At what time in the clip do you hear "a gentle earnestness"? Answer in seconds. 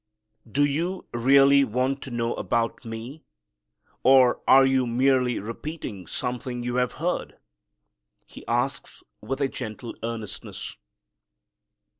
9.41-10.75